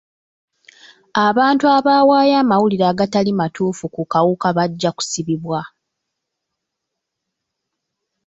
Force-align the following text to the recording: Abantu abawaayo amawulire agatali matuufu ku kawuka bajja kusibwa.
Abantu 1.27 1.65
abawaayo 1.77 2.35
amawulire 2.43 2.85
agatali 2.91 3.31
matuufu 3.39 3.85
ku 3.93 4.01
kawuka 4.11 4.47
bajja 4.57 4.91
kusibwa. 4.97 5.59